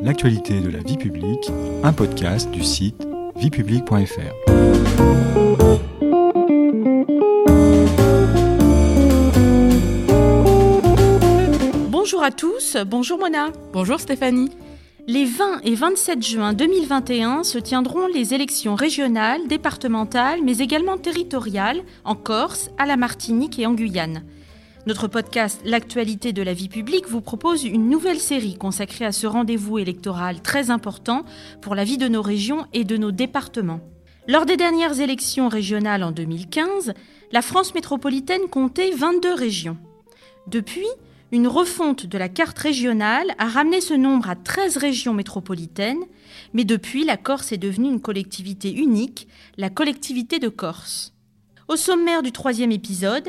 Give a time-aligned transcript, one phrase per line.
[0.00, 1.50] l'actualité de la vie publique,
[1.82, 4.32] un podcast du site viepublique.fr.
[11.90, 13.50] Bonjour à tous, bonjour Mona.
[13.72, 14.50] Bonjour Stéphanie.
[15.08, 21.82] Les 20 et 27 juin 2021 se tiendront les élections régionales, départementales, mais également territoriales
[22.04, 24.22] en Corse, à la Martinique et en Guyane.
[24.88, 29.26] Notre podcast L'actualité de la vie publique vous propose une nouvelle série consacrée à ce
[29.26, 31.26] rendez-vous électoral très important
[31.60, 33.82] pour la vie de nos régions et de nos départements.
[34.28, 36.94] Lors des dernières élections régionales en 2015,
[37.32, 39.76] la France métropolitaine comptait 22 régions.
[40.46, 40.88] Depuis,
[41.32, 46.02] une refonte de la carte régionale a ramené ce nombre à 13 régions métropolitaines,
[46.54, 51.12] mais depuis, la Corse est devenue une collectivité unique, la collectivité de Corse.
[51.68, 53.28] Au sommaire du troisième épisode,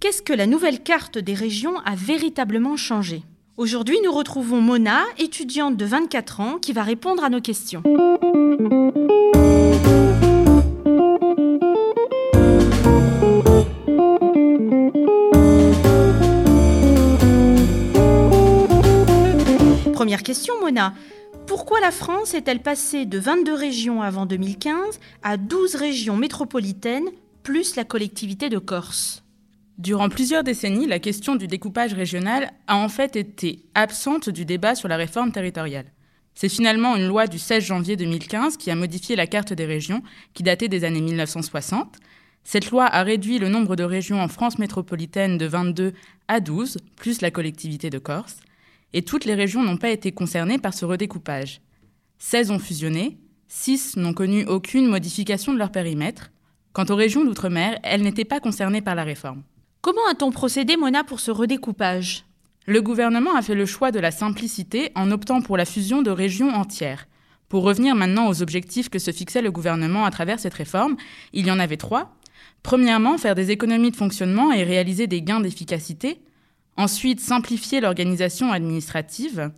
[0.00, 3.24] Qu'est-ce que la nouvelle carte des régions a véritablement changé
[3.56, 7.82] Aujourd'hui, nous retrouvons Mona, étudiante de 24 ans, qui va répondre à nos questions.
[19.94, 20.94] Première question, Mona.
[21.48, 27.08] Pourquoi la France est-elle passée de 22 régions avant 2015 à 12 régions métropolitaines,
[27.42, 29.24] plus la collectivité de Corse?
[29.78, 34.74] Durant plusieurs décennies, la question du découpage régional a en fait été absente du débat
[34.74, 35.92] sur la réforme territoriale.
[36.34, 40.02] C'est finalement une loi du 16 janvier 2015 qui a modifié la carte des régions,
[40.34, 41.96] qui datait des années 1960.
[42.42, 45.92] Cette loi a réduit le nombre de régions en France métropolitaine de 22
[46.26, 48.38] à 12, plus la collectivité de Corse,
[48.94, 51.60] et toutes les régions n'ont pas été concernées par ce redécoupage.
[52.18, 56.32] 16 ont fusionné, 6 n'ont connu aucune modification de leur périmètre.
[56.72, 59.44] Quant aux régions d'outre-mer, elles n'étaient pas concernées par la réforme.
[59.80, 62.24] Comment a-t-on procédé, Mona, pour ce redécoupage?
[62.66, 66.10] Le gouvernement a fait le choix de la simplicité en optant pour la fusion de
[66.10, 67.06] régions entières.
[67.48, 70.96] Pour revenir maintenant aux objectifs que se fixait le gouvernement à travers cette réforme,
[71.32, 72.16] il y en avait trois.
[72.64, 76.20] Premièrement, faire des économies de fonctionnement et réaliser des gains d'efficacité.
[76.76, 79.52] Ensuite, simplifier l'organisation administrative,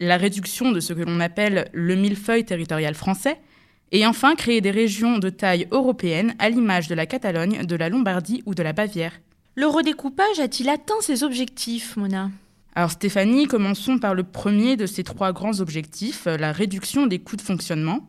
[0.00, 3.38] la réduction de ce que l'on appelle le millefeuille territorial français,
[3.92, 7.90] et enfin créer des régions de taille européenne à l'image de la Catalogne, de la
[7.90, 9.12] Lombardie ou de la Bavière.
[9.58, 12.30] Le redécoupage a-t-il atteint ses objectifs, Mona?
[12.74, 17.36] Alors Stéphanie, commençons par le premier de ces trois grands objectifs, la réduction des coûts
[17.36, 18.06] de fonctionnement.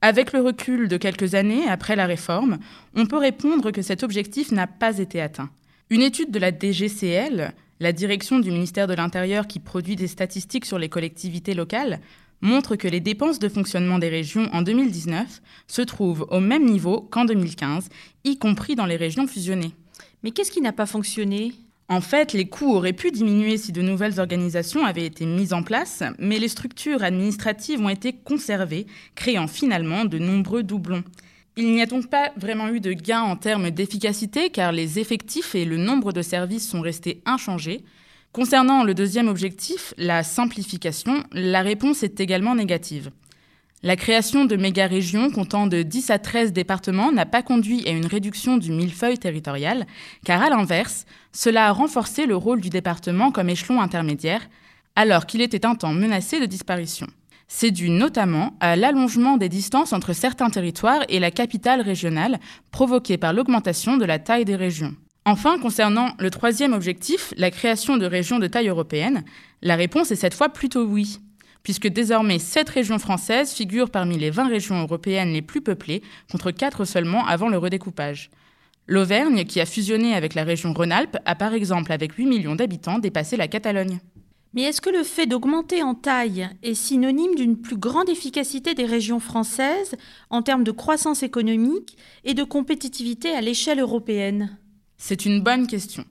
[0.00, 2.56] Avec le recul de quelques années après la réforme,
[2.94, 5.50] on peut répondre que cet objectif n'a pas été atteint.
[5.90, 10.64] Une étude de la DGCL, la direction du ministère de l'Intérieur qui produit des statistiques
[10.64, 12.00] sur les collectivités locales,
[12.40, 17.02] montre que les dépenses de fonctionnement des régions en 2019 se trouvent au même niveau
[17.02, 17.90] qu'en 2015,
[18.24, 19.74] y compris dans les régions fusionnées.
[20.22, 21.52] Mais qu'est-ce qui n'a pas fonctionné?
[21.88, 25.62] En fait, les coûts auraient pu diminuer si de nouvelles organisations avaient été mises en
[25.62, 31.04] place, mais les structures administratives ont été conservées, créant finalement de nombreux doublons.
[31.56, 35.54] Il n'y a donc pas vraiment eu de gain en termes d'efficacité car les effectifs
[35.54, 37.84] et le nombre de services sont restés inchangés.
[38.32, 43.10] Concernant le deuxième objectif, la simplification, la réponse est également négative.
[43.84, 48.06] La création de méga-régions comptant de 10 à 13 départements n'a pas conduit à une
[48.06, 49.86] réduction du millefeuille territorial,
[50.24, 54.48] car à l'inverse, cela a renforcé le rôle du département comme échelon intermédiaire,
[54.96, 57.06] alors qu'il était un temps menacé de disparition.
[57.46, 62.40] C'est dû notamment à l'allongement des distances entre certains territoires et la capitale régionale,
[62.72, 64.96] provoqué par l'augmentation de la taille des régions.
[65.24, 69.22] Enfin, concernant le troisième objectif, la création de régions de taille européenne,
[69.62, 71.20] la réponse est cette fois plutôt oui
[71.68, 76.00] puisque désormais 7 régions françaises figurent parmi les 20 régions européennes les plus peuplées,
[76.32, 78.30] contre 4 seulement avant le redécoupage.
[78.86, 82.98] L'Auvergne, qui a fusionné avec la région Rhône-Alpes, a par exemple, avec 8 millions d'habitants,
[82.98, 84.00] dépassé la Catalogne.
[84.54, 88.86] Mais est-ce que le fait d'augmenter en taille est synonyme d'une plus grande efficacité des
[88.86, 89.94] régions françaises
[90.30, 94.56] en termes de croissance économique et de compétitivité à l'échelle européenne?
[94.96, 96.06] C'est une bonne question.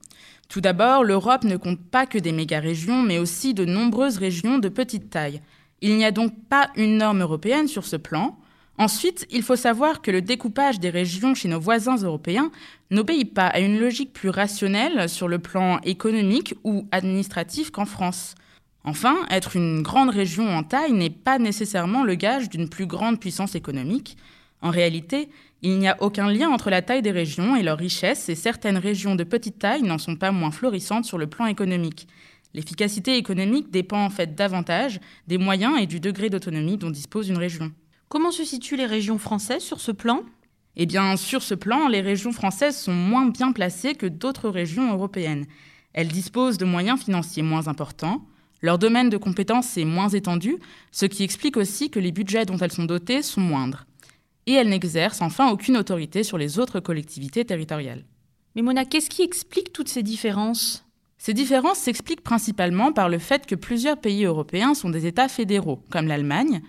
[0.48, 4.70] Tout d'abord, l'Europe ne compte pas que des méga-régions, mais aussi de nombreuses régions de
[4.70, 5.42] petite taille.
[5.82, 8.38] Il n'y a donc pas une norme européenne sur ce plan.
[8.78, 12.50] Ensuite, il faut savoir que le découpage des régions chez nos voisins européens
[12.90, 18.34] n'obéit pas à une logique plus rationnelle sur le plan économique ou administratif qu'en France.
[18.84, 23.20] Enfin, être une grande région en taille n'est pas nécessairement le gage d'une plus grande
[23.20, 24.16] puissance économique.
[24.60, 25.28] En réalité,
[25.62, 28.78] il n'y a aucun lien entre la taille des régions et leur richesse, et certaines
[28.78, 32.08] régions de petite taille n'en sont pas moins florissantes sur le plan économique.
[32.54, 37.38] L'efficacité économique dépend en fait davantage des moyens et du degré d'autonomie dont dispose une
[37.38, 37.72] région.
[38.08, 40.22] Comment se situent les régions françaises sur ce plan?
[40.76, 44.92] Eh bien, sur ce plan, les régions françaises sont moins bien placées que d'autres régions
[44.92, 45.46] européennes.
[45.92, 48.24] Elles disposent de moyens financiers moins importants,
[48.60, 50.56] Leur domaine de compétence est moins étendu,
[50.90, 53.86] ce qui explique aussi que les budgets dont elles sont dotées sont moindres.
[54.48, 58.06] Et elles n'exercent enfin aucune autorité sur les autres collectivités territoriales.
[58.56, 60.86] Mais Mona, qu'est-ce qui explique toutes ces différences?
[61.18, 65.82] Ces différences s'expliquent principalement par le fait que plusieurs pays européens sont des États fédéraux,
[65.90, 66.62] comme l'Allemagne,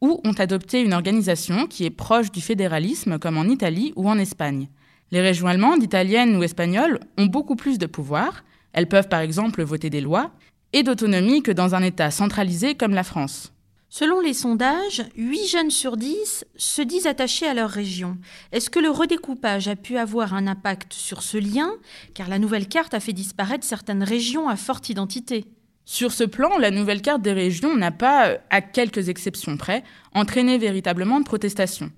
[0.00, 4.18] ou ont adopté une organisation qui est proche du fédéralisme, comme en Italie ou en
[4.18, 4.68] Espagne.
[5.12, 8.42] Les régions allemandes, italiennes ou espagnoles ont beaucoup plus de pouvoir,
[8.72, 10.32] elles peuvent par exemple voter des lois,
[10.72, 13.52] et d'autonomie que dans un État centralisé comme la France.
[13.92, 18.18] Selon les sondages, 8 jeunes sur 10 se disent attachés à leur région.
[18.52, 21.72] Est-ce que le redécoupage a pu avoir un impact sur ce lien?
[22.14, 25.46] Car la nouvelle carte a fait disparaître certaines régions à forte identité.
[25.84, 29.82] Sur ce plan, la nouvelle carte des régions n'a pas, à quelques exceptions près,
[30.14, 31.90] entraîné véritablement de protestations.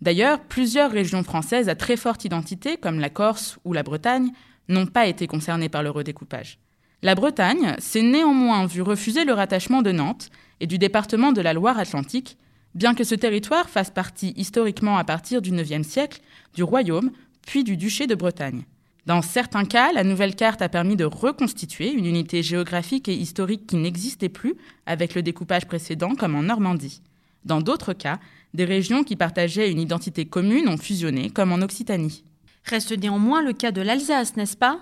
[0.00, 4.30] D'ailleurs, plusieurs régions françaises à très forte identité, comme la Corse ou la Bretagne,
[4.68, 6.58] n'ont pas été concernées par le redécoupage.
[7.04, 10.30] La Bretagne s'est néanmoins vue refuser le rattachement de Nantes
[10.60, 12.38] et du département de la Loire-Atlantique,
[12.74, 16.22] bien que ce territoire fasse partie historiquement à partir du IXe siècle
[16.54, 17.10] du royaume
[17.46, 18.62] puis du duché de Bretagne.
[19.04, 23.66] Dans certains cas, la nouvelle carte a permis de reconstituer une unité géographique et historique
[23.66, 24.54] qui n'existait plus
[24.86, 27.02] avec le découpage précédent, comme en Normandie.
[27.44, 28.18] Dans d'autres cas,
[28.54, 32.24] des régions qui partageaient une identité commune ont fusionné, comme en Occitanie.
[32.64, 34.80] Reste néanmoins le cas de l'Alsace, n'est-ce pas?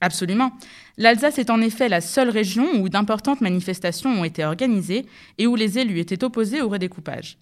[0.00, 0.52] Absolument.
[0.96, 5.06] L'Alsace est en effet la seule région où d'importantes manifestations ont été organisées
[5.38, 7.38] et où les élus étaient opposés au redécoupage.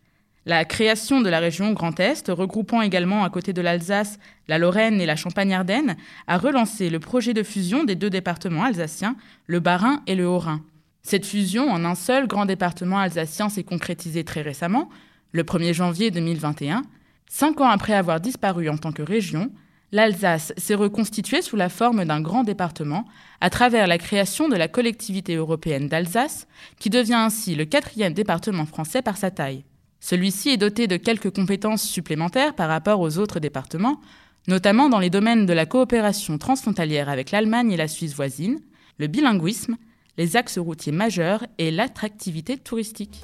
[0.47, 5.01] La création de la région Grand Est, regroupant également à côté de l'Alsace la Lorraine
[5.01, 5.97] et la Champagne-Ardenne,
[6.29, 9.17] a relancé le projet de fusion des deux départements alsaciens,
[9.47, 10.63] le Bas-Rhin et le Haut-Rhin.
[11.03, 14.89] Cette fusion en un seul grand département alsacien s'est concrétisée très récemment,
[15.33, 16.83] le 1er janvier 2021.
[17.29, 19.51] Cinq ans après avoir disparu en tant que région,
[19.93, 23.05] l'Alsace s'est reconstituée sous la forme d'un grand département
[23.41, 26.49] à travers la création de la collectivité européenne d'Alsace,
[26.79, 29.65] qui devient ainsi le quatrième département français par sa taille.
[30.01, 34.01] Celui-ci est doté de quelques compétences supplémentaires par rapport aux autres départements,
[34.49, 38.61] notamment dans les domaines de la coopération transfrontalière avec l'Allemagne et la Suisse voisine,
[38.99, 39.77] le bilinguisme,
[40.19, 43.23] les axes routiers majeurs et l'attractivité touristique.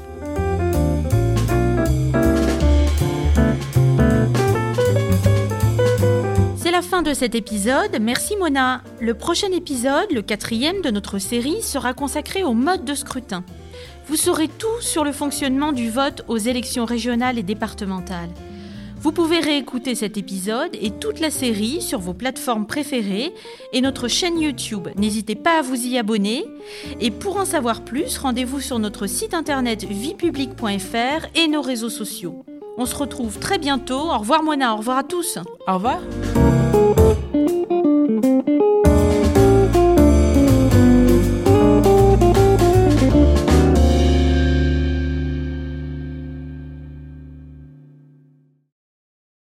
[7.03, 7.99] De cet épisode.
[8.01, 8.83] Merci Mona.
[9.01, 13.45] Le prochain épisode, le quatrième de notre série, sera consacré au mode de scrutin.
[14.07, 18.31] Vous saurez tout sur le fonctionnement du vote aux élections régionales et départementales.
[19.01, 23.33] Vous pouvez réécouter cet épisode et toute la série sur vos plateformes préférées
[23.73, 24.89] et notre chaîne YouTube.
[24.97, 26.45] N'hésitez pas à vous y abonner.
[27.01, 32.45] Et pour en savoir plus, rendez-vous sur notre site internet viepublique.fr et nos réseaux sociaux.
[32.79, 34.11] On se retrouve très bientôt.
[34.11, 35.39] Au revoir Mona, au revoir à tous.
[35.67, 36.01] Au revoir.
[36.73, 37.32] Música